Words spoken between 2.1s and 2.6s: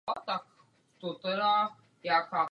na klavír.